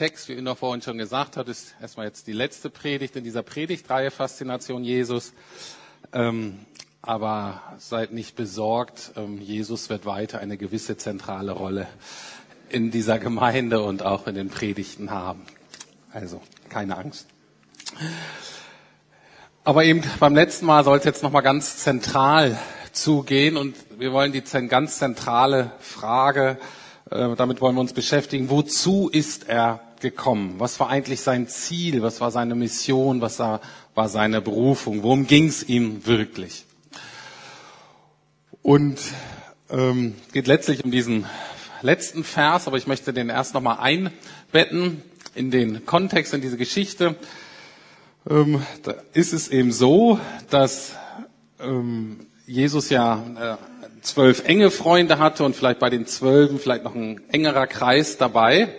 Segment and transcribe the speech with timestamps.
[0.00, 3.42] Text, wie Inno vorhin schon gesagt hat, ist erstmal jetzt die letzte Predigt in dieser
[3.42, 5.34] Predigtreihe Faszination Jesus.
[6.14, 6.60] Ähm,
[7.02, 11.86] aber seid nicht besorgt, ähm, Jesus wird weiter eine gewisse zentrale Rolle
[12.70, 15.42] in dieser Gemeinde und auch in den Predigten haben.
[16.14, 16.40] Also
[16.70, 17.26] keine Angst.
[19.64, 22.58] Aber eben beim letzten Mal soll es jetzt nochmal ganz zentral
[22.92, 26.56] zugehen und wir wollen die ganz zentrale Frage
[27.10, 28.50] äh, damit wollen wir uns beschäftigen.
[28.50, 30.54] Wozu ist er gekommen?
[30.58, 32.02] Was war eigentlich sein Ziel?
[32.02, 33.20] Was war seine Mission?
[33.20, 33.60] Was war,
[34.06, 35.02] seine Berufung?
[35.02, 36.64] Worum ging es ihm wirklich?
[38.62, 38.98] Und
[39.70, 41.26] ähm, geht letztlich um diesen
[41.82, 45.02] letzten Vers, aber ich möchte den erst nochmal einbetten
[45.34, 47.16] in den Kontext, in diese Geschichte.
[48.28, 50.18] Ähm, da ist es eben so,
[50.50, 50.92] dass
[51.60, 56.94] ähm, Jesus ja äh, zwölf enge Freunde hatte und vielleicht bei den zwölfen vielleicht noch
[56.94, 58.74] ein engerer Kreis dabei.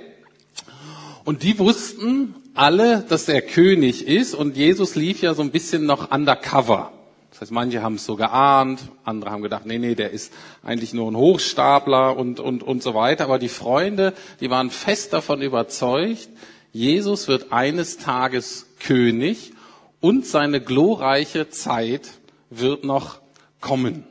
[1.24, 5.86] Und die wussten alle, dass er König ist und Jesus lief ja so ein bisschen
[5.86, 6.92] noch undercover.
[7.32, 10.94] Das heißt, manche haben es so geahnt, andere haben gedacht, nee, nee, der ist eigentlich
[10.94, 13.24] nur ein Hochstapler und, und, und so weiter.
[13.24, 16.30] Aber die Freunde, die waren fest davon überzeugt,
[16.74, 19.54] Jesus wird eines Tages König
[20.02, 22.10] und seine glorreiche Zeit
[22.50, 23.20] wird noch
[23.62, 24.06] kommen.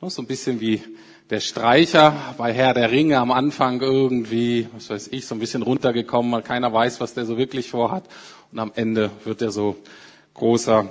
[0.00, 0.80] So ein bisschen wie
[1.30, 5.62] der Streicher bei Herr der Ringe am Anfang irgendwie, was weiß ich, so ein bisschen
[5.62, 8.04] runtergekommen, weil keiner weiß, was der so wirklich vorhat.
[8.50, 9.76] Und am Ende wird er so
[10.34, 10.88] großer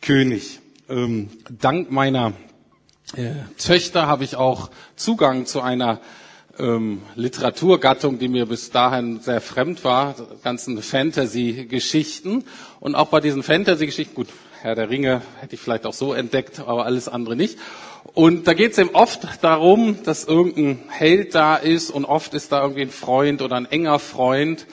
[0.00, 0.60] König.
[0.88, 2.32] Ähm, dank meiner
[3.16, 6.00] äh, Töchter habe ich auch Zugang zu einer
[6.58, 12.44] ähm, Literaturgattung, die mir bis dahin sehr fremd war, ganzen Fantasy-Geschichten.
[12.78, 14.28] Und auch bei diesen Fantasy-Geschichten, gut,
[14.62, 17.58] Herr der Ringe hätte ich vielleicht auch so entdeckt, aber alles andere nicht.
[18.14, 22.52] Und da geht es eben oft darum, dass irgendein Held da ist und oft ist
[22.52, 24.66] da irgendwie ein Freund oder ein enger Freund.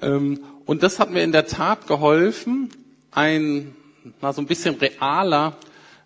[0.00, 2.70] Ähm, und das hat mir in der Tat geholfen,
[3.10, 3.76] ein
[4.22, 5.58] na, so ein bisschen realer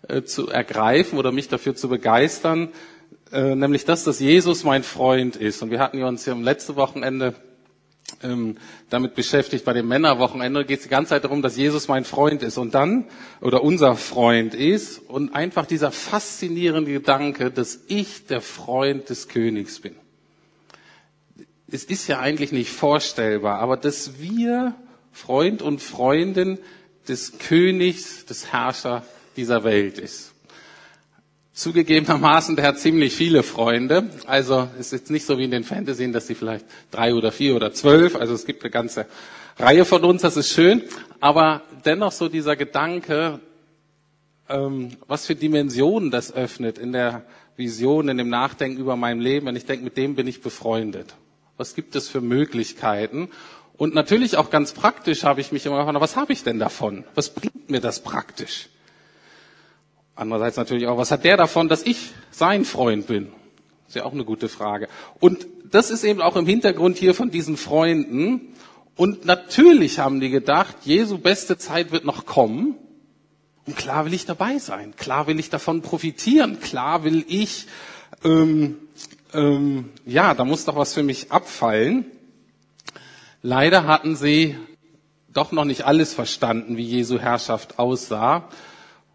[0.09, 2.67] äh, zu ergreifen oder mich dafür zu begeistern,
[3.31, 5.61] äh, nämlich das, dass Jesus mein Freund ist.
[5.61, 7.35] Und wir hatten ja uns ja am letzten Wochenende
[8.23, 8.57] ähm,
[8.89, 9.65] damit beschäftigt.
[9.65, 12.73] Bei dem Männerwochenende geht es die ganze Zeit darum, dass Jesus mein Freund ist und
[12.75, 13.05] dann
[13.41, 19.79] oder unser Freund ist und einfach dieser faszinierende Gedanke, dass ich der Freund des Königs
[19.79, 19.95] bin.
[21.71, 24.75] Es ist ja eigentlich nicht vorstellbar, aber dass wir
[25.11, 26.57] Freund und Freundin
[27.07, 29.03] des Königs, des Herrscher
[29.35, 30.28] dieser Welt ist.
[31.59, 34.09] Zugegebenermaßen, der hat ziemlich viele Freunde.
[34.27, 37.33] Also es ist jetzt nicht so wie in den Fantasien, dass sie vielleicht drei oder
[37.33, 38.15] vier oder zwölf.
[38.15, 39.05] Also es gibt eine ganze
[39.57, 40.83] Reihe von uns, das ist schön.
[41.19, 43.41] Aber dennoch so dieser Gedanke,
[44.47, 47.23] ähm, was für Dimensionen das öffnet in der
[47.57, 51.13] Vision, in dem Nachdenken über mein Leben, wenn ich denke, mit dem bin ich befreundet.
[51.57, 53.31] Was gibt es für Möglichkeiten?
[53.75, 57.03] Und natürlich auch ganz praktisch habe ich mich immer gefragt, was habe ich denn davon?
[57.15, 58.69] Was bringt mir das praktisch?
[60.19, 63.29] Andererseits natürlich auch, was hat der davon, dass ich sein Freund bin?
[63.87, 64.89] ist ja auch eine gute Frage.
[65.21, 68.53] Und das ist eben auch im Hintergrund hier von diesen Freunden.
[68.97, 72.75] Und natürlich haben die gedacht, Jesu beste Zeit wird noch kommen.
[73.65, 74.93] Und klar will ich dabei sein.
[74.97, 76.59] Klar will ich davon profitieren.
[76.59, 77.65] Klar will ich,
[78.25, 78.75] ähm,
[79.33, 82.05] ähm, ja, da muss doch was für mich abfallen.
[83.41, 84.57] Leider hatten sie
[85.33, 88.49] doch noch nicht alles verstanden, wie Jesu Herrschaft aussah.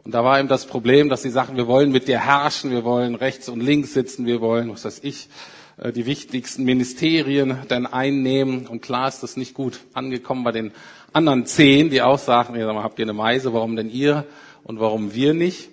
[0.05, 2.85] Und da war eben das Problem, dass sie sagten, wir wollen mit dir herrschen, wir
[2.85, 5.29] wollen rechts und links sitzen, wir wollen, was weiß ich,
[5.79, 8.67] äh, die wichtigsten Ministerien dann einnehmen.
[8.67, 10.73] Und klar ist das nicht gut angekommen bei den
[11.15, 14.27] anderen zehn, die auch sagten, ja, habt ihr eine Meise, warum denn ihr
[14.63, 15.71] und warum wir nicht?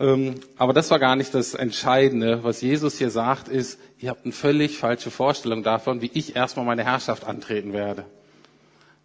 [0.00, 2.42] Ähm, aber das war gar nicht das Entscheidende.
[2.42, 6.66] Was Jesus hier sagt, ist, ihr habt eine völlig falsche Vorstellung davon, wie ich erstmal
[6.66, 8.04] meine Herrschaft antreten werde.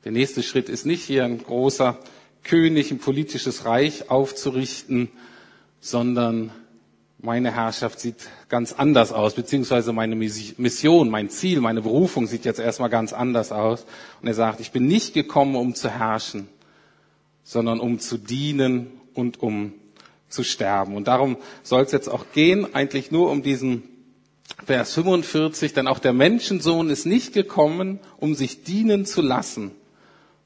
[0.04, 1.98] Der nächste Schritt ist nicht hier ein großer
[2.44, 5.10] König, ein politisches Reich aufzurichten,
[5.80, 6.52] sondern
[7.20, 12.60] meine Herrschaft sieht ganz anders aus, beziehungsweise meine Mission, mein Ziel, meine Berufung sieht jetzt
[12.60, 13.86] erstmal ganz anders aus.
[14.22, 16.50] Und er sagt, ich bin nicht gekommen, um zu herrschen,
[17.44, 19.74] sondern um zu dienen und um
[20.28, 20.96] zu sterben.
[20.96, 23.84] Und darum soll es jetzt auch gehen, eigentlich nur um diesen
[24.66, 29.72] Vers 45, denn auch der Menschensohn ist nicht gekommen, um sich dienen zu lassen,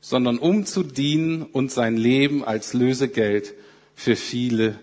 [0.07, 3.53] sondern um zu dienen und sein Leben als Lösegeld
[3.93, 4.79] für viele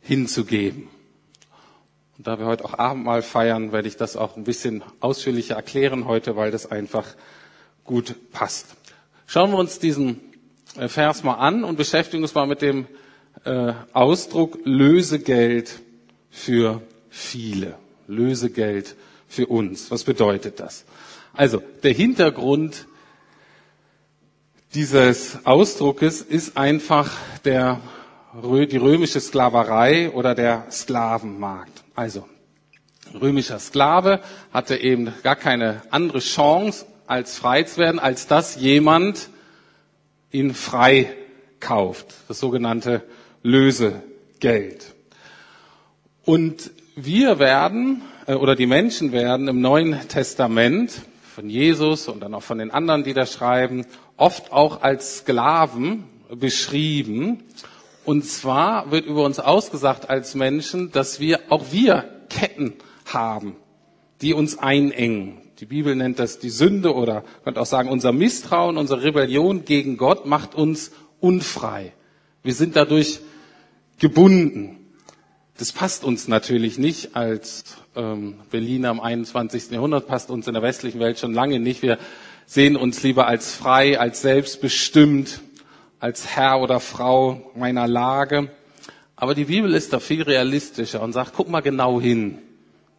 [0.00, 0.88] hinzugeben.
[2.18, 6.06] Und da wir heute auch Abendmahl feiern, werde ich das auch ein bisschen ausführlicher erklären
[6.06, 7.06] heute, weil das einfach
[7.84, 8.74] gut passt.
[9.28, 10.20] Schauen wir uns diesen
[10.76, 12.86] äh, Vers mal an und beschäftigen uns mal mit dem
[13.44, 15.78] äh, Ausdruck Lösegeld
[16.28, 17.76] für viele.
[18.08, 18.96] Lösegeld
[19.28, 19.92] für uns.
[19.92, 20.84] Was bedeutet das?
[21.34, 22.88] Also, der Hintergrund
[24.76, 27.10] dieses Ausdruckes ist einfach
[27.46, 27.80] der,
[28.34, 31.82] die römische Sklaverei oder der Sklavenmarkt.
[31.94, 32.28] Also,
[33.18, 34.20] römischer Sklave
[34.52, 39.30] hatte eben gar keine andere Chance, als frei zu werden, als dass jemand
[40.30, 41.10] ihn frei
[41.58, 42.08] kauft.
[42.28, 43.02] Das sogenannte
[43.42, 44.94] Lösegeld.
[46.26, 51.00] Und wir werden, äh, oder die Menschen werden im Neuen Testament
[51.34, 56.04] von Jesus und dann auch von den anderen, die da schreiben, oft auch als Sklaven
[56.30, 57.42] beschrieben.
[58.04, 62.74] Und zwar wird über uns ausgesagt als Menschen, dass wir, auch wir Ketten
[63.06, 63.56] haben,
[64.20, 65.38] die uns einengen.
[65.58, 69.96] Die Bibel nennt das die Sünde oder könnte auch sagen, unser Misstrauen, unsere Rebellion gegen
[69.96, 71.92] Gott macht uns unfrei.
[72.42, 73.20] Wir sind dadurch
[73.98, 74.78] gebunden.
[75.58, 77.64] Das passt uns natürlich nicht als
[77.96, 79.70] ähm, Berliner im 21.
[79.70, 81.80] Jahrhundert, passt uns in der westlichen Welt schon lange nicht.
[81.80, 81.98] Wir
[82.46, 85.40] sehen uns lieber als frei, als selbstbestimmt,
[85.98, 88.50] als Herr oder Frau meiner Lage.
[89.16, 92.38] Aber die Bibel ist da viel realistischer und sagt, guck mal genau hin.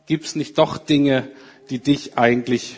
[0.05, 1.29] Gibt es nicht doch Dinge,
[1.69, 2.77] die dich eigentlich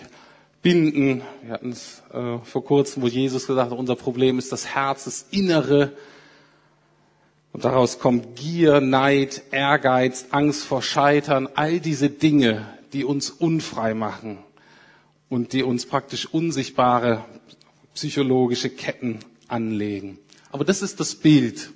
[0.62, 1.24] binden?
[1.44, 5.06] Wir hatten es äh, vor kurzem, wo Jesus gesagt hat, unser Problem ist das Herz,
[5.06, 5.94] das Innere
[7.52, 13.94] und daraus kommt Gier, Neid, Ehrgeiz, Angst vor Scheitern, all diese Dinge, die uns unfrei
[13.96, 14.38] machen
[15.30, 17.24] und die uns praktisch unsichtbare
[17.94, 20.20] psychologische Ketten anlegen.
[20.52, 21.72] Aber das ist das Bild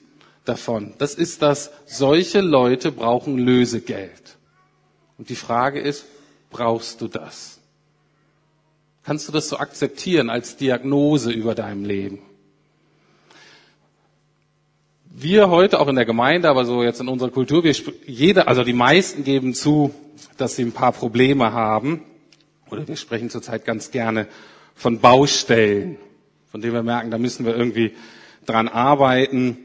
[0.45, 0.94] davon.
[0.97, 4.38] Das ist das, solche Leute brauchen Lösegeld.
[5.17, 6.05] Und die Frage ist,
[6.50, 7.59] brauchst du das?
[9.03, 12.19] Kannst du das so akzeptieren als Diagnose über deinem Leben?
[15.15, 18.63] wir heute auch in der Gemeinde, aber so jetzt in unserer Kultur, wir, jeder, also
[18.63, 19.94] die meisten geben zu,
[20.38, 22.01] dass sie ein paar Probleme haben.
[22.74, 24.25] Oder wir sprechen zurzeit ganz gerne
[24.74, 25.98] von Baustellen,
[26.52, 27.92] von denen wir merken, da müssen wir irgendwie
[28.48, 29.58] dran arbeiten.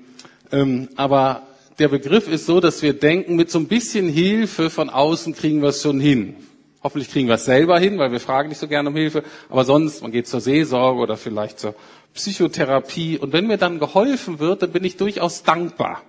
[0.53, 1.47] Ähm, aber
[1.79, 5.63] der Begriff ist so, dass wir denken, mit so ein bisschen Hilfe von außen kriegen
[5.63, 6.37] wir es schon hin.
[6.83, 9.25] Hoffentlich kriegen wir es selber hin, weil wir fragen nicht so gerne um Hilfe.
[9.49, 11.75] Aber sonst, man geht zur Seelsorge oder vielleicht zur
[12.13, 13.17] Psychotherapie.
[13.17, 16.03] Und wenn mir dann geholfen wird, dann bin ich durchaus dankbar.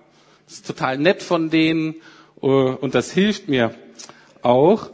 [0.44, 1.94] Das ist total nett von denen
[2.42, 3.74] äh, und das hilft mir
[4.42, 4.90] auch.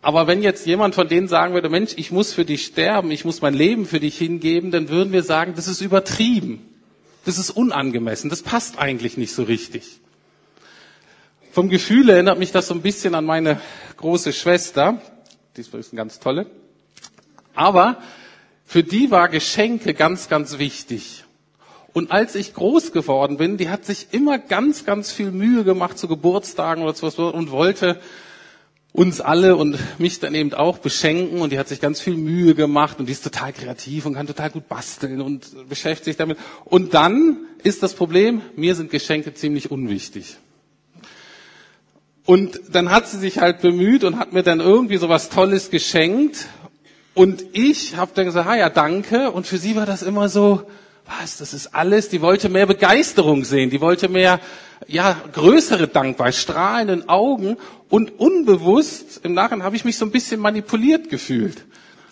[0.00, 3.24] Aber wenn jetzt jemand von denen sagen würde, Mensch, ich muss für dich sterben, ich
[3.24, 6.64] muss mein Leben für dich hingeben, dann würden wir sagen, das ist übertrieben.
[7.24, 8.30] Das ist unangemessen.
[8.30, 10.00] Das passt eigentlich nicht so richtig.
[11.50, 13.60] Vom Gefühl erinnert mich das so ein bisschen an meine
[13.96, 15.02] große Schwester.
[15.56, 16.46] Die ist übrigens eine ganz tolle.
[17.54, 18.00] Aber
[18.64, 21.24] für die war Geschenke ganz, ganz wichtig.
[21.92, 25.98] Und als ich groß geworden bin, die hat sich immer ganz, ganz viel Mühe gemacht
[25.98, 28.00] zu Geburtstagen oder sowas und wollte
[28.92, 32.54] uns alle und mich dann eben auch beschenken und die hat sich ganz viel Mühe
[32.54, 36.38] gemacht und die ist total kreativ und kann total gut basteln und beschäftigt sich damit.
[36.64, 40.36] Und dann ist das Problem, mir sind Geschenke ziemlich unwichtig.
[42.24, 45.70] Und dann hat sie sich halt bemüht und hat mir dann irgendwie so was Tolles
[45.70, 46.48] geschenkt
[47.18, 49.32] und ich habe dann gesagt, ah ja, danke.
[49.32, 50.62] Und für sie war das immer so,
[51.08, 52.08] was, das ist alles.
[52.08, 54.40] Die wollte mehr Begeisterung sehen, die wollte mehr,
[54.86, 57.56] ja, größere Dankbarkeit, strahlenden Augen.
[57.88, 61.64] Und unbewusst, im Nachhinein habe ich mich so ein bisschen manipuliert gefühlt.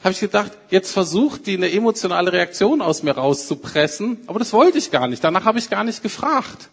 [0.02, 4.78] Habe ich gedacht, jetzt versucht die eine emotionale Reaktion aus mir rauszupressen, aber das wollte
[4.78, 5.22] ich gar nicht.
[5.22, 6.70] Danach habe ich gar nicht gefragt.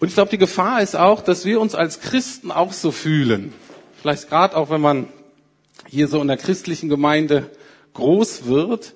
[0.00, 3.52] Und ich glaube, die Gefahr ist auch, dass wir uns als Christen auch so fühlen.
[4.00, 5.08] Vielleicht gerade auch, wenn man
[5.88, 7.50] hier so in der christlichen Gemeinde
[7.94, 8.94] groß wird,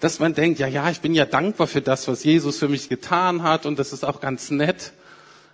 [0.00, 2.88] dass man denkt, ja, ja, ich bin ja dankbar für das, was Jesus für mich
[2.88, 4.92] getan hat und das ist auch ganz nett.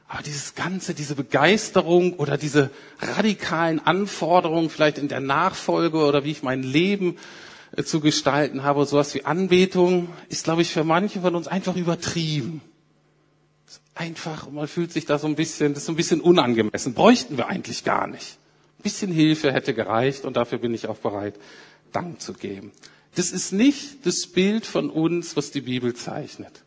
[0.09, 2.71] Aber dieses Ganze, diese Begeisterung oder diese
[3.01, 7.17] radikalen Anforderungen vielleicht in der Nachfolge oder wie ich mein Leben
[7.77, 11.77] äh, zu gestalten habe, sowas wie Anbetung, ist, glaube ich, für manche von uns einfach
[11.77, 12.61] übertrieben.
[13.95, 16.93] Einfach, man fühlt sich da so ein bisschen, das ist so ein bisschen unangemessen.
[16.93, 18.37] Bräuchten wir eigentlich gar nicht.
[18.81, 21.35] Ein bisschen Hilfe hätte gereicht und dafür bin ich auch bereit,
[21.93, 22.73] Dank zu geben.
[23.15, 26.63] Das ist nicht das Bild von uns, was die Bibel zeichnet.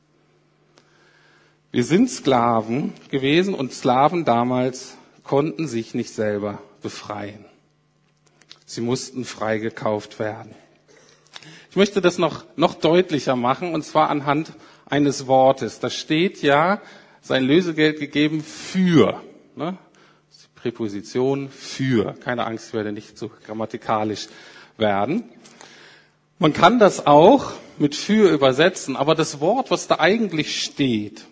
[1.71, 7.45] Wir sind Sklaven gewesen und Sklaven damals konnten sich nicht selber befreien.
[8.65, 10.53] Sie mussten freigekauft werden.
[11.69, 14.53] Ich möchte das noch, noch deutlicher machen und zwar anhand
[14.85, 15.79] eines Wortes.
[15.79, 16.81] Da steht ja,
[17.21, 19.21] sein Lösegeld gegeben für.
[19.55, 19.77] Ne?
[20.55, 22.13] Präposition für.
[22.23, 24.27] Keine Angst, ich werde nicht so grammatikalisch
[24.77, 25.23] werden.
[26.43, 31.23] Man kann das auch mit für übersetzen, aber das Wort, was da eigentlich steht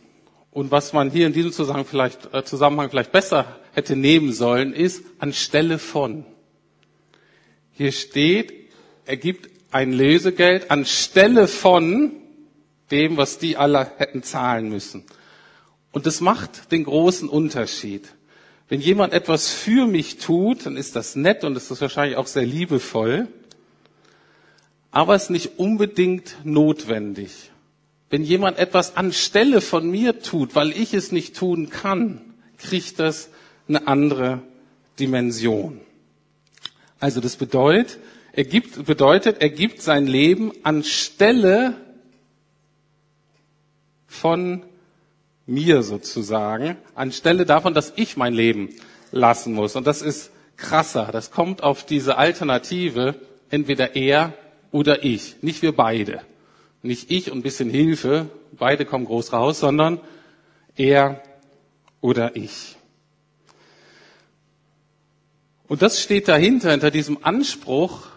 [0.51, 4.71] und was man hier in diesem Zusammenhang vielleicht, äh, Zusammenhang vielleicht besser hätte nehmen sollen,
[4.71, 6.23] ist anstelle von.
[7.73, 8.53] Hier steht,
[9.05, 12.13] er gibt ein Lösegeld anstelle von
[12.89, 15.03] dem, was die alle hätten zahlen müssen.
[15.91, 18.07] Und das macht den großen Unterschied.
[18.69, 22.27] Wenn jemand etwas für mich tut, dann ist das nett und ist das wahrscheinlich auch
[22.27, 23.27] sehr liebevoll,
[24.91, 27.51] aber es ist nicht unbedingt notwendig.
[28.09, 32.21] Wenn jemand etwas anstelle von mir tut, weil ich es nicht tun kann,
[32.57, 33.29] kriegt das
[33.69, 34.41] eine andere
[34.99, 35.79] Dimension.
[36.99, 37.97] Also das bedeutet,
[38.33, 41.75] er gibt, bedeutet, er gibt sein Leben anstelle
[44.07, 44.63] von
[45.45, 48.69] mir sozusagen, anstelle davon, dass ich mein Leben
[49.11, 49.75] lassen muss.
[49.75, 51.09] Und das ist krasser.
[51.11, 53.15] Das kommt auf diese Alternative,
[53.49, 54.33] entweder er
[54.71, 56.21] oder ich, nicht wir beide.
[56.83, 59.99] Nicht ich und ein bisschen Hilfe, beide kommen groß raus, sondern
[60.75, 61.21] er
[61.99, 62.75] oder ich.
[65.67, 68.07] Und das steht dahinter, hinter diesem Anspruch,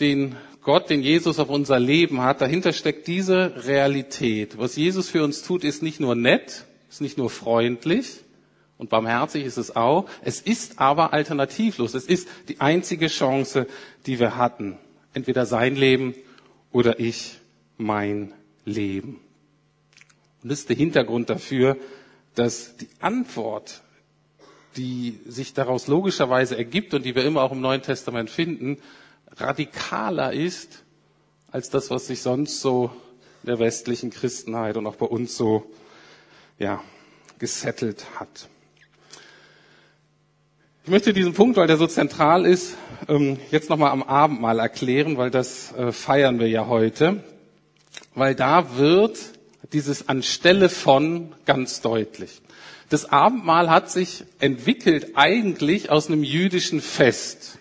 [0.00, 2.40] den Gott, den Jesus auf unser Leben hat.
[2.40, 4.58] Dahinter steckt diese Realität.
[4.58, 8.20] Was Jesus für uns tut, ist nicht nur nett, ist nicht nur freundlich
[8.78, 10.06] und barmherzig ist es auch.
[10.22, 11.94] Es ist aber alternativlos.
[11.94, 13.66] Es ist die einzige Chance,
[14.06, 14.78] die wir hatten.
[15.14, 16.14] Entweder sein Leben
[16.70, 17.38] oder ich
[17.76, 18.32] mein
[18.64, 19.20] Leben.
[20.42, 21.76] Und das ist der Hintergrund dafür,
[22.34, 23.82] dass die Antwort,
[24.76, 28.78] die sich daraus logischerweise ergibt und die wir immer auch im Neuen Testament finden,
[29.36, 30.82] radikaler ist
[31.50, 32.90] als das, was sich sonst so
[33.42, 35.70] in der westlichen Christenheit und auch bei uns so
[36.58, 36.82] ja,
[37.38, 38.48] gesettelt hat.
[40.84, 42.76] Ich möchte diesen Punkt, weil der so zentral ist,
[43.08, 47.22] ähm, jetzt nochmal am Abendmahl erklären, weil das äh, feiern wir ja heute.
[48.16, 49.16] Weil da wird
[49.72, 52.42] dieses anstelle von ganz deutlich.
[52.88, 57.58] Das Abendmahl hat sich entwickelt eigentlich aus einem jüdischen Fest,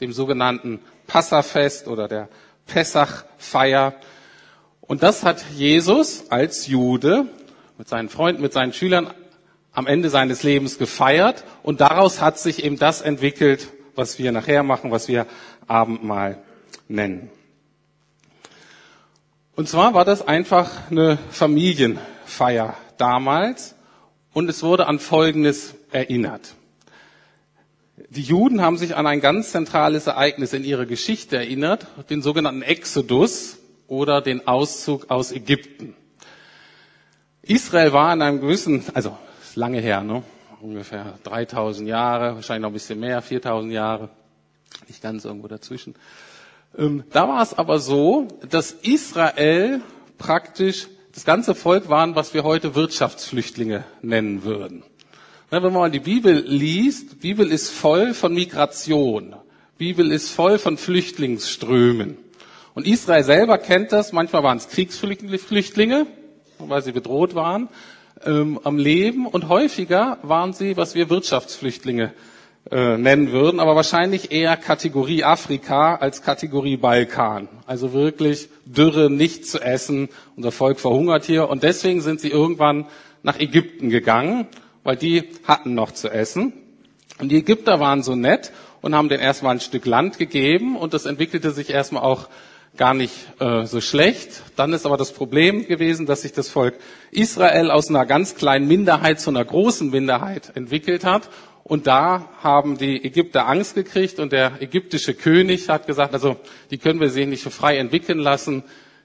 [0.00, 2.30] dem sogenannten Passafest oder der
[2.66, 3.92] Pessachfeier.
[4.80, 7.26] Und das hat Jesus als Jude
[7.76, 9.12] mit seinen Freunden, mit seinen Schülern
[9.74, 11.44] am Ende seines Lebens gefeiert.
[11.62, 15.26] Und daraus hat sich eben das entwickelt, was wir nachher machen, was wir
[15.66, 16.38] Abendmahl
[16.88, 17.30] nennen.
[19.56, 23.74] Und zwar war das einfach eine Familienfeier damals
[24.32, 26.54] und es wurde an Folgendes erinnert.
[28.10, 32.62] Die Juden haben sich an ein ganz zentrales Ereignis in ihrer Geschichte erinnert, den sogenannten
[32.62, 35.94] Exodus oder den Auszug aus Ägypten.
[37.42, 39.16] Israel war in einem gewissen, also
[39.56, 40.22] lange her, ne?
[40.64, 44.08] ungefähr 3000 Jahre, wahrscheinlich noch ein bisschen mehr, 4000 Jahre,
[44.88, 45.94] nicht ganz irgendwo dazwischen.
[46.76, 49.82] Ähm, da war es aber so, dass Israel
[50.18, 54.82] praktisch das ganze Volk waren, was wir heute Wirtschaftsflüchtlinge nennen würden.
[55.50, 59.36] Wenn man mal die Bibel liest, Bibel ist voll von Migration.
[59.76, 62.16] Bibel ist voll von Flüchtlingsströmen.
[62.74, 64.12] Und Israel selber kennt das.
[64.12, 66.06] Manchmal waren es Kriegsflüchtlinge,
[66.58, 67.68] weil sie bedroht waren
[68.24, 69.26] ähm, am Leben.
[69.26, 72.12] Und häufiger waren sie, was wir Wirtschaftsflüchtlinge
[72.70, 77.48] äh, nennen würden, aber wahrscheinlich eher Kategorie Afrika als Kategorie Balkan.
[77.66, 80.08] Also wirklich Dürre, nichts zu essen.
[80.36, 81.48] Unser Volk verhungert hier.
[81.48, 82.86] Und deswegen sind sie irgendwann
[83.22, 84.48] nach Ägypten gegangen
[84.84, 86.52] weil die hatten noch zu essen.
[87.18, 88.52] Und die Ägypter waren so nett
[88.82, 92.28] und haben denen erstmal ein Stück Land gegeben und das entwickelte sich erstmal auch
[92.76, 94.42] gar nicht äh, so schlecht.
[94.56, 96.74] Dann ist aber das Problem gewesen, dass sich das Volk
[97.10, 101.30] Israel aus einer ganz kleinen Minderheit zu einer großen Minderheit entwickelt hat.
[101.62, 106.36] Und da haben die Ägypter Angst gekriegt und der ägyptische König hat gesagt, also
[106.70, 108.64] die können wir sich nicht so frei entwickeln lassen,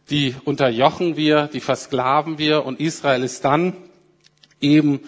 [0.10, 3.74] die unterjochen wir, die versklaven wir und Israel ist dann
[4.60, 5.00] eben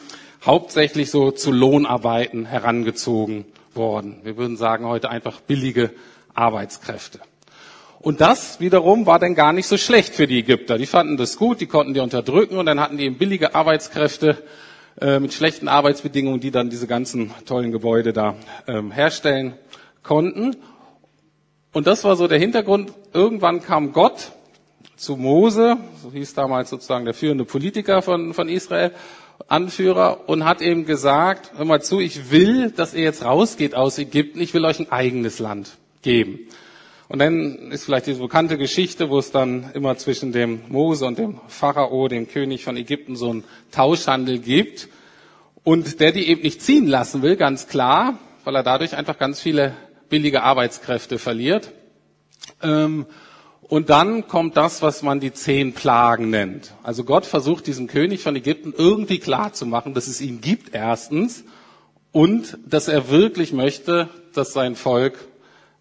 [0.46, 4.22] hauptsächlich so zu Lohnarbeiten herangezogen worden.
[4.24, 5.92] Wir würden sagen heute einfach billige
[6.34, 7.20] Arbeitskräfte.
[8.02, 10.80] Und das wiederum war dann gar nicht so schlecht für die Ägypter.
[10.80, 14.42] Die fanden das gut, die konnten die unterdrücken und dann hatten die eben billige Arbeitskräfte
[15.00, 18.36] äh, mit schlechten Arbeitsbedingungen, die dann diese ganzen tollen Gebäude da
[18.68, 19.54] ähm, herstellen
[20.02, 20.56] konnten.
[21.74, 22.92] Und das war so der Hintergrund.
[23.14, 24.32] Irgendwann kam Gott
[24.96, 28.92] zu Mose, so hieß damals sozusagen der führende Politiker von, von Israel,
[29.48, 34.00] Anführer und hat eben gesagt, hör mal zu, ich will, dass ihr jetzt rausgeht aus
[34.00, 36.40] Ägypten, ich will euch ein eigenes Land geben.
[37.12, 41.18] Und dann ist vielleicht diese bekannte Geschichte, wo es dann immer zwischen dem Mose und
[41.18, 44.88] dem Pharao, dem König von Ägypten, so einen Tauschhandel gibt.
[45.66, 49.42] Und der die eben nicht ziehen lassen will, ganz klar, weil er dadurch einfach ganz
[49.42, 49.74] viele
[50.08, 51.74] billige Arbeitskräfte verliert.
[52.64, 53.06] Ähm,
[53.60, 56.74] und dann kommt das, was man die zehn Plagen nennt.
[56.82, 61.44] Also Gott versucht diesem König von Ägypten irgendwie klarzumachen, dass es ihn gibt erstens
[62.14, 65.28] und dass er wirklich möchte, dass sein Volk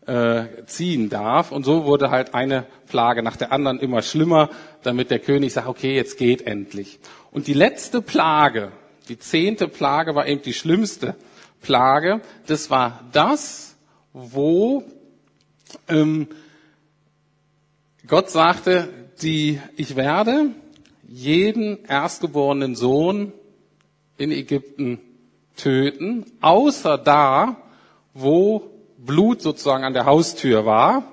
[0.07, 1.52] äh, ziehen darf.
[1.52, 4.50] Und so wurde halt eine Plage nach der anderen immer schlimmer,
[4.83, 6.99] damit der König sagt, okay, jetzt geht endlich.
[7.30, 8.73] Und die letzte Plage,
[9.09, 11.16] die zehnte Plage war eben die schlimmste
[11.61, 12.21] Plage.
[12.47, 13.76] Das war das,
[14.12, 14.85] wo
[15.88, 16.28] ähm,
[18.07, 18.88] Gott sagte,
[19.23, 20.50] die, ich werde
[21.07, 23.33] jeden erstgeborenen Sohn
[24.16, 25.00] in Ägypten
[25.57, 27.57] töten, außer da,
[28.14, 28.69] wo
[29.04, 31.04] Blut sozusagen an der Haustür war.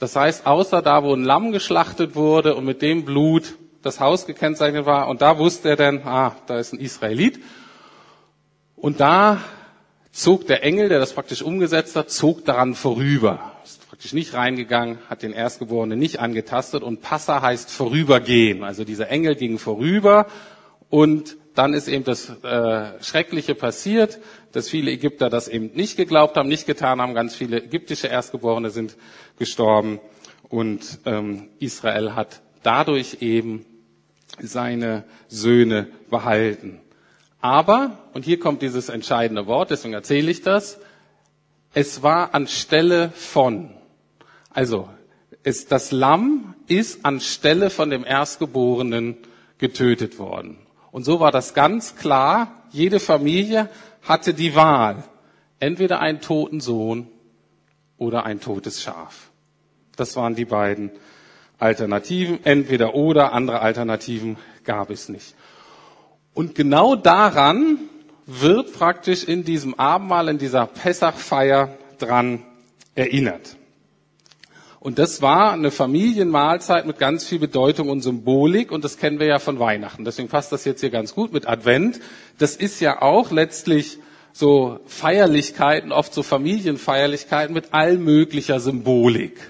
[0.00, 4.26] Das heißt, außer da, wo ein Lamm geschlachtet wurde und mit dem Blut das Haus
[4.26, 5.08] gekennzeichnet war.
[5.08, 7.40] Und da wusste er dann, ah, da ist ein Israelit.
[8.76, 9.40] Und da
[10.10, 13.52] zog der Engel, der das praktisch umgesetzt hat, zog daran vorüber.
[13.64, 16.82] Ist praktisch nicht reingegangen, hat den Erstgeborenen nicht angetastet.
[16.82, 18.64] Und Passa heißt vorübergehen.
[18.64, 20.26] Also dieser Engel ging vorüber
[20.90, 24.18] und dann ist eben das äh, Schreckliche passiert,
[24.52, 27.14] dass viele Ägypter das eben nicht geglaubt haben, nicht getan haben.
[27.14, 28.96] Ganz viele ägyptische Erstgeborene sind
[29.38, 30.00] gestorben
[30.48, 33.64] und ähm, Israel hat dadurch eben
[34.40, 36.80] seine Söhne behalten.
[37.40, 40.80] Aber, und hier kommt dieses entscheidende Wort, deswegen erzähle ich das,
[41.74, 43.70] es war anstelle von.
[44.50, 44.88] Also,
[45.42, 49.16] es, das Lamm ist anstelle von dem Erstgeborenen
[49.58, 50.63] getötet worden.
[50.94, 52.62] Und so war das ganz klar.
[52.70, 53.68] Jede Familie
[54.02, 55.02] hatte die Wahl.
[55.58, 57.08] Entweder einen toten Sohn
[57.98, 59.32] oder ein totes Schaf.
[59.96, 60.92] Das waren die beiden
[61.58, 62.44] Alternativen.
[62.44, 65.34] Entweder oder, andere Alternativen gab es nicht.
[66.32, 67.76] Und genau daran
[68.26, 72.44] wird praktisch in diesem Abendmahl, in dieser Pessachfeier dran
[72.94, 73.56] erinnert.
[74.84, 79.26] Und das war eine Familienmahlzeit mit ganz viel Bedeutung und Symbolik und das kennen wir
[79.26, 80.04] ja von Weihnachten.
[80.04, 82.00] Deswegen passt das jetzt hier ganz gut mit Advent.
[82.36, 83.96] Das ist ja auch letztlich
[84.34, 89.40] so Feierlichkeiten, oft so Familienfeierlichkeiten mit allmöglicher Symbolik.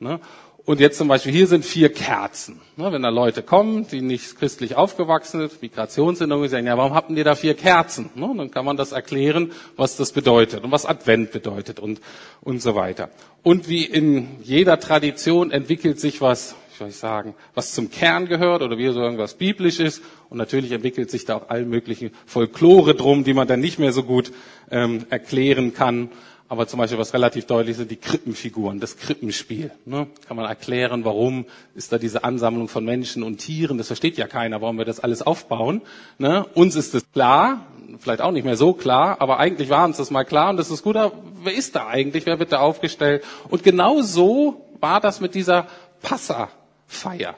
[0.00, 0.18] Ne?
[0.66, 2.60] Und jetzt zum Beispiel, hier sind vier Kerzen.
[2.76, 7.08] Ne, wenn da Leute kommen, die nicht christlich aufgewachsen sind, Migrationshintergrund, sagen, ja, warum habt
[7.12, 8.10] ihr da vier Kerzen?
[8.16, 12.00] Ne, dann kann man das erklären, was das bedeutet und was Advent bedeutet und,
[12.40, 13.10] und so weiter.
[13.44, 18.26] Und wie in jeder Tradition entwickelt sich was, wie soll ich sagen, was zum Kern
[18.26, 20.02] gehört oder wie so irgendwas biblisch ist.
[20.30, 23.92] Und natürlich entwickelt sich da auch all möglichen Folklore drum, die man dann nicht mehr
[23.92, 24.32] so gut
[24.72, 26.10] ähm, erklären kann.
[26.48, 29.72] Aber zum Beispiel, was relativ deutlich ist, die Krippenfiguren, das Krippenspiel.
[29.84, 30.06] Ne?
[30.28, 33.78] Kann man erklären, warum ist da diese Ansammlung von Menschen und Tieren?
[33.78, 35.82] Das versteht ja keiner, warum wir das alles aufbauen.
[36.18, 36.46] Ne?
[36.54, 37.66] Uns ist es klar,
[37.98, 40.70] vielleicht auch nicht mehr so klar, aber eigentlich war uns das mal klar und das
[40.70, 40.96] ist gut.
[40.96, 42.26] Wer ist da eigentlich?
[42.26, 43.24] Wer wird da aufgestellt?
[43.48, 45.66] Und genau so war das mit dieser
[46.00, 47.34] Passafeier.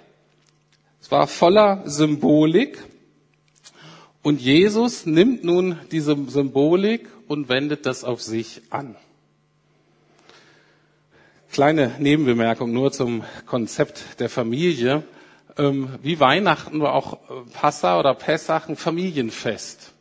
[1.00, 2.84] Es war voller Symbolik.
[4.22, 8.96] Und Jesus nimmt nun diese Symbolik und wendet das auf sich an.
[11.52, 15.02] Kleine Nebenbemerkung nur zum Konzept der Familie.
[15.56, 19.92] Ähm, wie Weihnachten war auch äh, Passa oder Pessach ein Familienfest.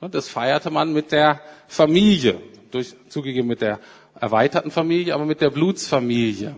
[0.00, 3.80] Das feierte man mit der Familie, durch, zugegeben mit der
[4.18, 6.56] erweiterten Familie, aber mit der Blutsfamilie.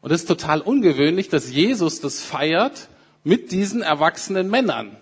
[0.00, 2.88] Und es ist total ungewöhnlich, dass Jesus das feiert
[3.22, 4.96] mit diesen erwachsenen Männern.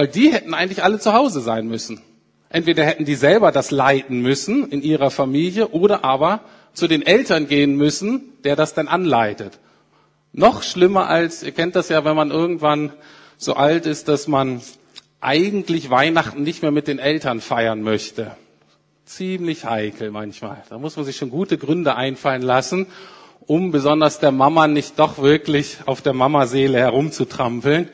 [0.00, 2.00] Weil die hätten eigentlich alle zu Hause sein müssen.
[2.48, 6.40] Entweder hätten die selber das leiten müssen in ihrer Familie oder aber
[6.72, 9.58] zu den Eltern gehen müssen, der das dann anleitet.
[10.32, 12.94] Noch schlimmer als, ihr kennt das ja, wenn man irgendwann
[13.36, 14.62] so alt ist, dass man
[15.20, 18.30] eigentlich Weihnachten nicht mehr mit den Eltern feiern möchte.
[19.04, 20.62] Ziemlich heikel manchmal.
[20.70, 22.86] Da muss man sich schon gute Gründe einfallen lassen,
[23.46, 27.90] um besonders der Mama nicht doch wirklich auf der Mamaseele herumzutrampeln.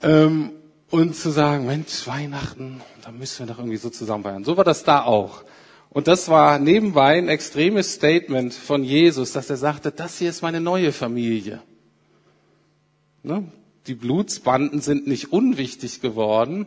[0.00, 0.52] Ähm,
[0.90, 4.44] und zu sagen, Mensch, Weihnachten, da müssen wir doch irgendwie so zusammen feiern.
[4.44, 5.44] So war das da auch.
[5.90, 10.42] Und das war nebenbei ein extremes Statement von Jesus, dass er sagte, das hier ist
[10.42, 11.62] meine neue Familie.
[13.22, 13.50] Ne?
[13.86, 16.66] Die Blutsbanden sind nicht unwichtig geworden,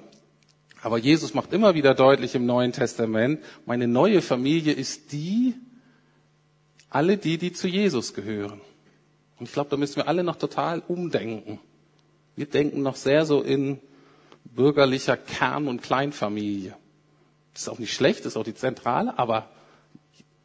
[0.81, 5.53] aber Jesus macht immer wieder deutlich im Neuen Testament, meine neue Familie ist die,
[6.89, 8.59] alle die, die zu Jesus gehören.
[9.39, 11.59] Und ich glaube, da müssen wir alle noch total umdenken.
[12.35, 13.79] Wir denken noch sehr so in
[14.43, 16.75] bürgerlicher Kern- und Kleinfamilie.
[17.53, 19.49] Das ist auch nicht schlecht, das ist auch die zentrale, aber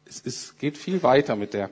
[0.05, 1.69] es ist, geht viel weiter mit der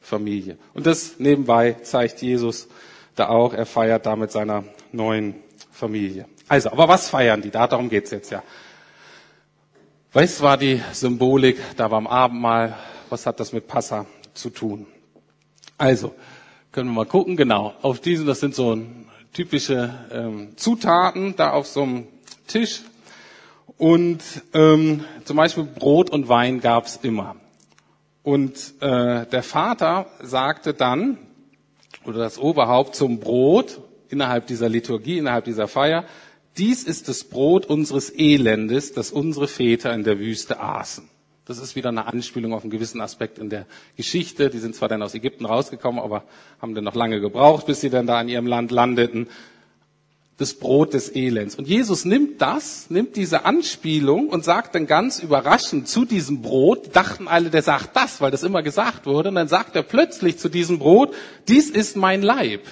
[0.00, 0.58] Familie.
[0.74, 2.68] Und das nebenbei zeigt Jesus
[3.14, 3.54] da auch.
[3.54, 5.34] Er feiert da mit seiner neuen
[5.72, 6.26] Familie.
[6.48, 7.50] Also, aber was feiern die?
[7.50, 8.42] darum geht's jetzt ja.
[10.12, 12.76] Was war die Symbolik da beim Abendmahl?
[13.08, 14.86] Was hat das mit Passa zu tun?
[15.78, 16.14] Also,
[16.70, 17.36] können wir mal gucken.
[17.36, 18.78] Genau, auf diesen, das sind so
[19.34, 22.06] typische ähm, Zutaten da auf so einem
[22.46, 22.80] Tisch.
[23.76, 24.22] Und
[24.54, 27.36] ähm, zum Beispiel Brot und Wein gab's immer.
[28.22, 31.18] Und äh, der Vater sagte dann,
[32.04, 36.04] oder das Oberhaupt zum Brot innerhalb dieser Liturgie, innerhalb dieser Feier,
[36.56, 41.08] dies ist das Brot unseres Elendes, das unsere Väter in der Wüste aßen.
[41.46, 44.48] Das ist wieder eine Anspielung auf einen gewissen Aspekt in der Geschichte.
[44.48, 46.24] Die sind zwar dann aus Ägypten rausgekommen, aber
[46.60, 49.28] haben dann noch lange gebraucht, bis sie dann da in ihrem Land landeten.
[50.38, 51.54] Das Brot des Elends.
[51.54, 56.96] Und Jesus nimmt das, nimmt diese Anspielung und sagt dann ganz überraschend zu diesem Brot,
[56.96, 60.38] dachten alle, der sagt das, weil das immer gesagt wurde, und dann sagt er plötzlich
[60.38, 61.14] zu diesem Brot,
[61.46, 62.62] dies ist mein Leib.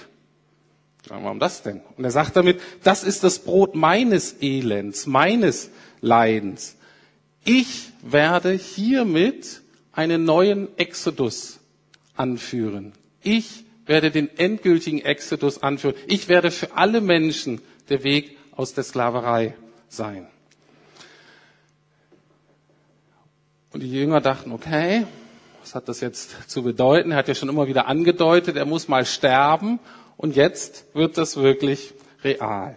[1.07, 1.83] Warum das denn?
[1.97, 6.77] Und er sagt damit, das ist das Brot meines Elends, meines Leidens.
[7.45, 11.59] Ich werde hiermit einen neuen Exodus
[12.17, 12.93] anführen.
[13.23, 15.97] Ich werde den endgültigen Exodus anführen.
[16.07, 19.55] Ich werde für alle Menschen der Weg aus der Sklaverei
[19.89, 20.27] sein.
[23.73, 25.07] Und die Jünger dachten, okay,
[25.61, 27.13] was hat das jetzt zu bedeuten?
[27.13, 29.81] Er hat ja schon immer wieder angedeutet, er muss mal sterben.
[30.17, 32.77] Und jetzt wird das wirklich real.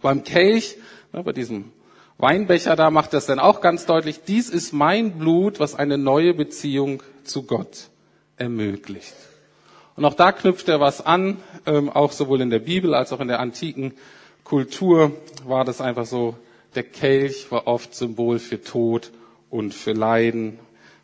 [0.00, 0.76] Beim Kelch,
[1.12, 1.72] ne, bei diesem
[2.18, 6.34] Weinbecher da macht das dann auch ganz deutlich, dies ist mein Blut, was eine neue
[6.34, 7.90] Beziehung zu Gott
[8.36, 9.14] ermöglicht.
[9.94, 13.20] Und auch da knüpft er was an, ähm, auch sowohl in der Bibel als auch
[13.20, 13.94] in der antiken
[14.44, 15.12] Kultur
[15.44, 16.36] war das einfach so,
[16.74, 19.12] der Kelch war oft Symbol für Tod
[19.50, 20.58] und für Leiden,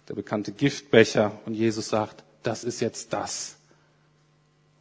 [0.08, 1.32] der bekannte Giftbecher.
[1.44, 3.56] Und Jesus sagt, das ist jetzt das,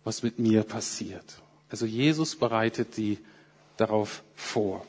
[0.03, 1.25] was mit mir passiert.
[1.69, 3.19] Also Jesus bereitet die
[3.77, 4.85] darauf vor.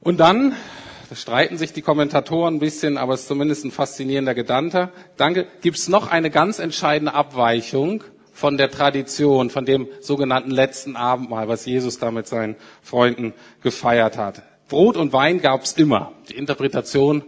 [0.00, 0.54] Und dann,
[1.08, 5.46] da streiten sich die Kommentatoren ein bisschen, aber es ist zumindest ein faszinierender Gedanke, danke,
[5.60, 11.48] gibt es noch eine ganz entscheidende Abweichung von der Tradition, von dem sogenannten letzten Abendmahl,
[11.48, 14.42] was Jesus da mit seinen Freunden gefeiert hat.
[14.68, 16.12] Brot und Wein gab es immer.
[16.28, 17.24] Die Interpretation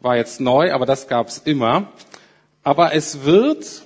[0.00, 1.92] war jetzt neu, aber das gab es immer.
[2.62, 3.82] Aber es wird,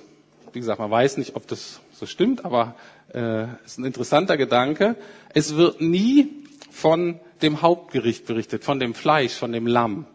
[0.53, 2.75] wie gesagt, man weiß nicht, ob das so stimmt, aber
[3.13, 4.95] äh, ist ein interessanter Gedanke.
[5.33, 10.05] Es wird nie von dem Hauptgericht berichtet, von dem Fleisch, von dem Lamm.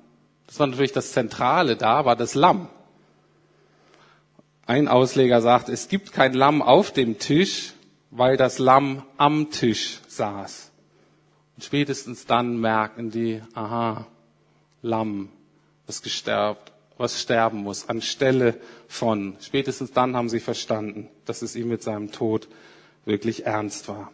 [0.47, 2.69] Das war natürlich das Zentrale da, war das Lamm.
[4.67, 7.73] Ein Ausleger sagt, es gibt kein Lamm auf dem Tisch,
[8.11, 10.71] weil das Lamm am Tisch saß.
[11.57, 14.07] Und spätestens dann merken die, aha,
[14.83, 15.29] Lamm,
[15.87, 18.59] was gesterbt, was sterben muss, anstelle
[18.89, 19.37] von.
[19.41, 22.49] Spätestens dann haben sie verstanden, dass es ihm mit seinem Tod
[23.05, 24.11] wirklich ernst war.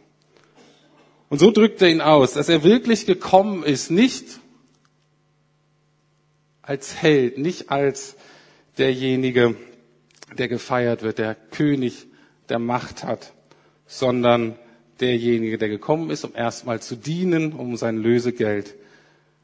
[1.33, 4.39] Und so drückt er ihn aus, dass er wirklich gekommen ist, nicht
[6.61, 8.17] als Held, nicht als
[8.77, 9.57] derjenige,
[10.37, 12.07] der gefeiert wird, der König
[12.51, 13.33] der Macht hat,
[13.87, 14.59] sondern
[15.01, 18.75] derjenige, der gekommen ist, um erstmal zu dienen, um sein Lösegeld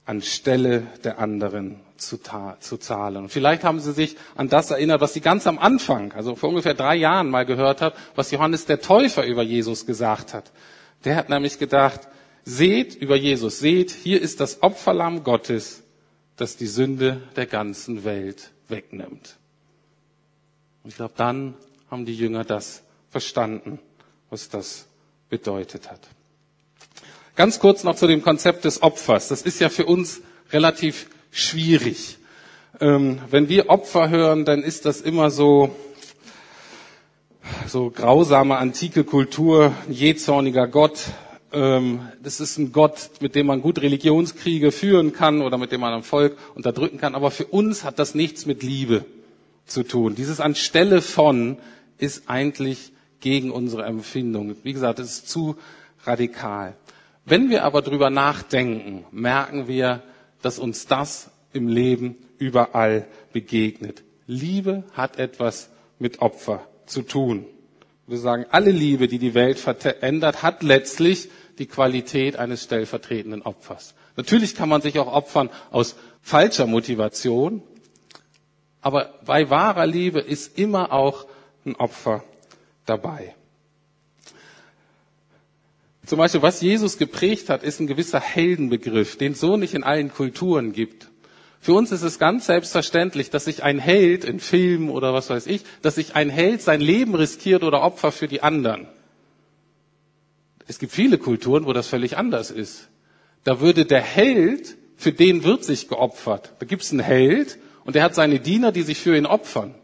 [0.04, 2.18] anstelle der anderen zu,
[2.60, 3.16] zu, zahlen.
[3.16, 6.50] Und vielleicht haben Sie sich an das erinnert, was Sie ganz am Anfang, also vor
[6.50, 10.52] ungefähr drei Jahren mal gehört hat, was Johannes der Täufer über Jesus gesagt hat.
[11.04, 12.00] Der hat nämlich gedacht,
[12.44, 15.82] seht über Jesus, seht, hier ist das Opferlamm Gottes,
[16.36, 19.36] das die Sünde der ganzen Welt wegnimmt.
[20.82, 21.54] Und ich glaube, dann
[21.90, 23.78] haben die Jünger das verstanden,
[24.30, 24.86] was das
[25.28, 26.00] bedeutet hat.
[27.36, 29.28] Ganz kurz noch zu dem Konzept des Opfers.
[29.28, 32.18] Das ist ja für uns relativ schwierig.
[32.80, 35.74] Ähm, wenn wir Opfer hören, dann ist das immer so,
[37.66, 41.00] so grausame antike Kultur, jähzorniger Gott.
[41.52, 45.80] Ähm, das ist ein Gott, mit dem man gut Religionskriege führen kann oder mit dem
[45.80, 47.14] man ein Volk unterdrücken kann.
[47.14, 49.04] Aber für uns hat das nichts mit Liebe
[49.66, 50.14] zu tun.
[50.14, 51.58] Dieses anstelle von
[51.98, 54.54] ist eigentlich gegen unsere Empfindung.
[54.62, 55.56] Wie gesagt, es ist zu
[56.04, 56.74] radikal.
[57.24, 60.02] Wenn wir aber drüber nachdenken, merken wir,
[60.42, 64.02] dass uns das im Leben überall begegnet.
[64.26, 67.46] Liebe hat etwas mit Opfer zu tun.
[68.06, 73.94] Wir sagen, alle Liebe, die die Welt verändert, hat letztlich die Qualität eines stellvertretenden Opfers.
[74.16, 77.62] Natürlich kann man sich auch opfern aus falscher Motivation,
[78.80, 81.26] aber bei wahrer Liebe ist immer auch
[81.66, 82.24] ein Opfer
[82.86, 83.34] dabei.
[86.06, 89.84] Zum Beispiel, was Jesus geprägt hat, ist ein gewisser Heldenbegriff, den es so nicht in
[89.84, 91.10] allen Kulturen gibt.
[91.60, 95.46] Für uns ist es ganz selbstverständlich, dass sich ein Held in Filmen oder was weiß
[95.46, 98.86] ich, dass sich ein Held sein Leben riskiert oder Opfer für die anderen.
[100.66, 102.88] Es gibt viele Kulturen, wo das völlig anders ist.
[103.44, 106.52] Da würde der Held, für den wird sich geopfert.
[106.58, 109.74] Da gibt es einen Held und der hat seine Diener, die sich für ihn opfern.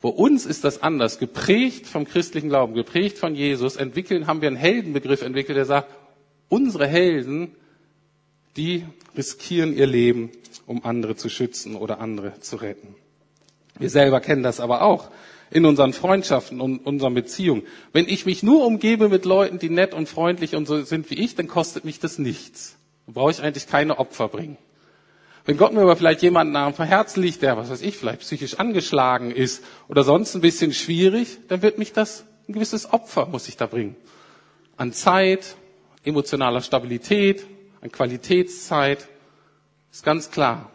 [0.00, 1.18] Bei uns ist das anders.
[1.18, 5.92] Geprägt vom christlichen Glauben, geprägt von Jesus, entwickeln, haben wir einen Heldenbegriff entwickelt, der sagt,
[6.48, 7.56] unsere Helden
[8.58, 8.84] die
[9.16, 10.30] riskieren ihr Leben,
[10.66, 12.94] um andere zu schützen oder andere zu retten.
[13.78, 15.08] Wir selber kennen das aber auch
[15.50, 17.62] in unseren Freundschaften und unseren Beziehungen.
[17.92, 21.14] Wenn ich mich nur umgebe mit Leuten, die nett und freundlich und so sind wie
[21.14, 22.76] ich, dann kostet mich das nichts.
[23.06, 24.58] Dann brauche ich eigentlich keine Opfer bringen.
[25.46, 28.58] Wenn Gott mir aber vielleicht jemanden am Herzen liegt, der, was weiß ich, vielleicht psychisch
[28.58, 33.48] angeschlagen ist oder sonst ein bisschen schwierig, dann wird mich das ein gewisses Opfer muss
[33.48, 33.94] ich da bringen.
[34.76, 35.56] An Zeit,
[36.04, 37.46] emotionaler Stabilität,
[37.80, 39.08] an Qualitätszeit.
[39.92, 40.70] Ist ganz klar.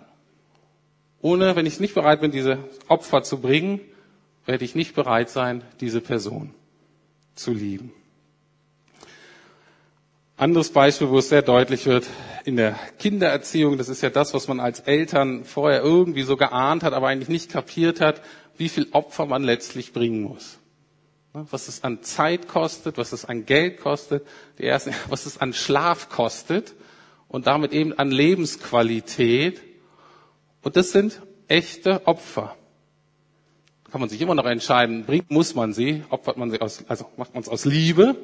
[1.21, 3.79] Ohne, wenn ich nicht bereit bin, diese Opfer zu bringen,
[4.45, 6.53] werde ich nicht bereit sein, diese Person
[7.35, 7.93] zu lieben.
[10.35, 12.07] Anderes Beispiel, wo es sehr deutlich wird,
[12.43, 16.83] in der Kindererziehung, das ist ja das, was man als Eltern vorher irgendwie so geahnt
[16.83, 18.21] hat, aber eigentlich nicht kapiert hat,
[18.57, 20.57] wie viel Opfer man letztlich bringen muss.
[21.31, 25.53] Was es an Zeit kostet, was es an Geld kostet, die ersten, was es an
[25.53, 26.73] Schlaf kostet
[27.33, 29.59] und damit eben an Lebensqualität.
[30.61, 32.55] Und das sind echte Opfer.
[33.91, 37.07] Kann man sich immer noch entscheiden, bringt, muss man sie, opfert man sie aus, also
[37.17, 38.15] macht man es aus Liebe,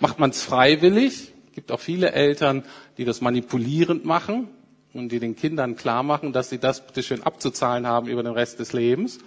[0.00, 2.64] macht man es freiwillig, gibt auch viele Eltern,
[2.98, 4.48] die das manipulierend machen
[4.92, 8.32] und die den Kindern klar machen, dass sie das bitte schön abzuzahlen haben über den
[8.32, 9.20] Rest des Lebens.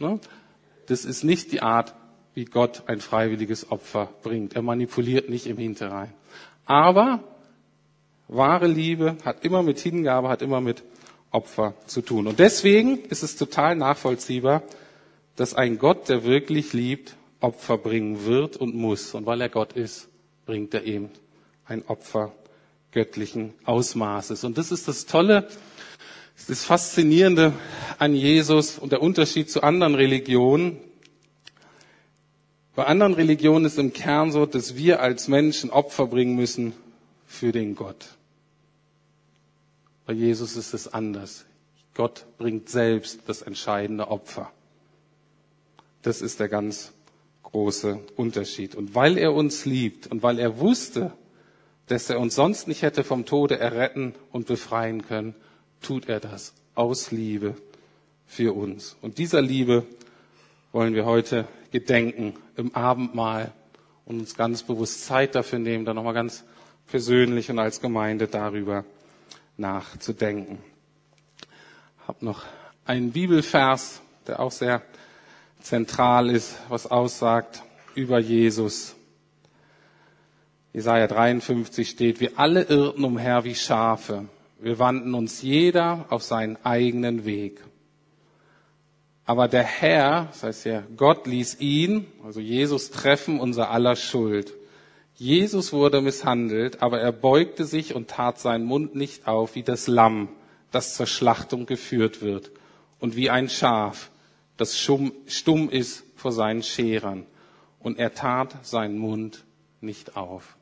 [0.00, 0.18] Ne?
[0.86, 1.94] Das ist nicht die Art,
[2.34, 4.56] wie Gott ein freiwilliges Opfer bringt.
[4.56, 6.12] Er manipuliert nicht im Hinterrein.
[6.64, 7.22] Aber
[8.34, 10.82] wahre Liebe hat immer mit Hingabe, hat immer mit
[11.30, 12.26] Opfer zu tun.
[12.26, 14.62] Und deswegen ist es total nachvollziehbar,
[15.36, 19.14] dass ein Gott, der wirklich liebt, Opfer bringen wird und muss.
[19.14, 20.08] Und weil er Gott ist,
[20.46, 21.10] bringt er eben
[21.66, 22.32] ein Opfer
[22.92, 24.44] göttlichen Ausmaßes.
[24.44, 25.48] Und das ist das Tolle,
[26.48, 27.52] das Faszinierende
[27.98, 30.78] an Jesus und der Unterschied zu anderen Religionen.
[32.74, 36.74] Bei anderen Religionen ist im Kern so, dass wir als Menschen Opfer bringen müssen
[37.26, 38.16] für den Gott.
[40.06, 41.44] Bei Jesus ist es anders.
[41.94, 44.50] Gott bringt selbst das entscheidende Opfer.
[46.02, 46.92] Das ist der ganz
[47.42, 48.74] große Unterschied.
[48.74, 51.12] Und weil er uns liebt und weil er wusste,
[51.86, 55.34] dass er uns sonst nicht hätte vom Tode erretten und befreien können,
[55.80, 57.54] tut er das aus Liebe
[58.26, 58.96] für uns.
[59.02, 59.84] Und dieser Liebe
[60.72, 63.52] wollen wir heute gedenken im Abendmahl
[64.06, 66.44] und uns ganz bewusst Zeit dafür nehmen, dann nochmal ganz
[66.86, 68.84] persönlich und als Gemeinde darüber
[69.56, 70.58] nachzudenken.
[72.00, 72.44] Ich habe noch
[72.84, 74.82] einen Bibelvers, der auch sehr
[75.60, 77.62] zentral ist, was aussagt
[77.94, 78.94] über Jesus.
[80.72, 84.26] Jesaja 53 steht, wir alle irrten umher wie Schafe.
[84.58, 87.62] Wir wandten uns jeder auf seinen eigenen Weg.
[89.24, 94.54] Aber der Herr, das heißt ja, Gott ließ ihn, also Jesus, treffen unser aller Schuld.
[95.16, 99.86] Jesus wurde misshandelt, aber er beugte sich und tat seinen Mund nicht auf wie das
[99.86, 100.28] Lamm,
[100.70, 102.50] das zur Schlachtung geführt wird,
[102.98, 104.10] und wie ein Schaf,
[104.56, 107.26] das stumm ist vor seinen Scherern.
[107.80, 109.44] Und er tat seinen Mund
[109.80, 110.56] nicht auf.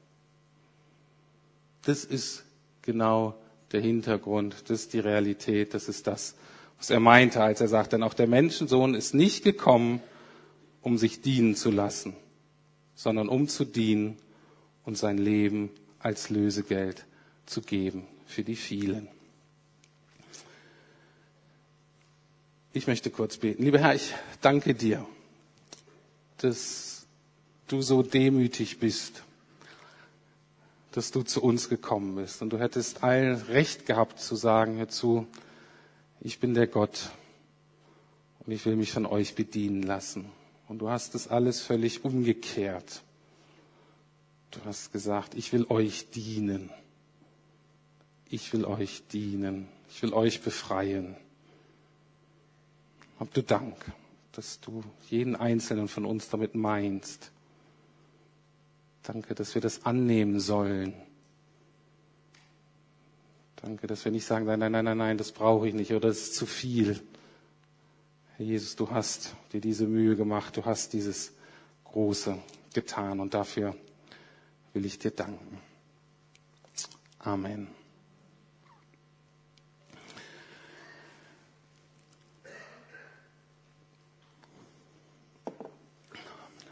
[1.82, 2.44] Das ist
[2.80, 3.34] genau
[3.72, 6.34] der Hintergrund, das ist die Realität, das ist das,
[6.78, 10.02] was er meinte, als er sagt, denn auch der Menschensohn ist nicht gekommen,
[10.80, 12.16] um sich dienen zu lassen,
[12.94, 14.16] sondern um zu dienen
[14.84, 17.04] und sein Leben als Lösegeld
[17.46, 19.08] zu geben für die vielen.
[22.72, 23.62] Ich möchte kurz beten.
[23.64, 25.04] Lieber Herr, ich danke dir,
[26.38, 27.06] dass
[27.68, 29.22] du so demütig bist
[30.92, 32.42] dass du zu uns gekommen bist.
[32.42, 35.26] Und du hättest allen Recht gehabt zu sagen, hör
[36.22, 37.10] ich bin der Gott
[38.44, 40.26] und ich will mich von euch bedienen lassen.
[40.68, 43.02] Und du hast es alles völlig umgekehrt.
[44.50, 46.70] Du hast gesagt, ich will euch dienen.
[48.28, 49.68] Ich will euch dienen.
[49.88, 51.16] Ich will euch befreien.
[53.18, 53.76] Hab du Dank,
[54.32, 57.30] dass du jeden einzelnen von uns damit meinst.
[59.02, 60.94] Danke, dass wir das annehmen sollen.
[63.56, 66.08] Danke, dass wir nicht sagen, nein, nein, nein, nein, nein, das brauche ich nicht oder
[66.08, 66.98] das ist zu viel.
[68.36, 71.34] Herr Jesus, du hast dir diese Mühe gemacht, du hast dieses
[71.84, 72.38] Große
[72.72, 73.74] getan und dafür
[74.72, 75.58] will ich dir danken.
[77.18, 77.68] Amen.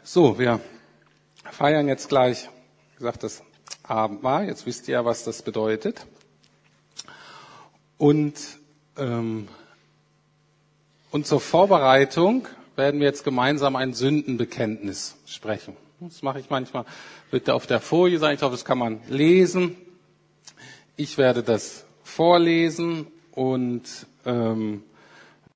[0.03, 0.59] So, wir
[1.51, 2.49] feiern jetzt gleich,
[2.93, 3.43] wie gesagt, das
[3.83, 4.47] Abendmahl.
[4.47, 6.07] Jetzt wisst ihr ja, was das bedeutet.
[7.99, 8.39] Und,
[8.97, 9.47] ähm,
[11.11, 15.75] und zur Vorbereitung werden wir jetzt gemeinsam ein Sündenbekenntnis sprechen.
[16.01, 16.85] Das mache ich manchmal,
[17.29, 18.35] bitte auf der Folie sein.
[18.35, 19.75] Ich hoffe, das kann man lesen.
[20.95, 23.83] Ich werde das vorlesen und
[24.25, 24.83] ähm,